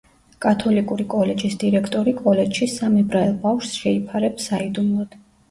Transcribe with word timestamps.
კათოლიკური 0.43 1.03
კოლეჯის 1.13 1.57
დირექტორი 1.63 2.13
კოლეჯში 2.23 2.69
სამ 2.73 2.97
ებრაელ 3.03 3.37
ბავშვს 3.45 3.77
შეიფარებს 3.83 4.51
საიდუმლოდ. 4.51 5.17